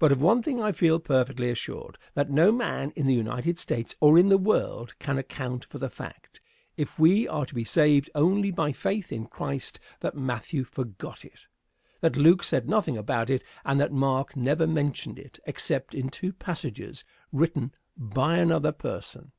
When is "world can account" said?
4.36-5.64